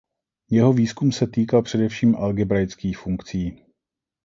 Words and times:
Jeho 0.51 0.73
výzkum 0.73 1.11
se 1.11 1.27
týkal 1.27 1.63
především 1.63 2.15
algebraických 2.15 2.97
funkcí. 2.97 3.65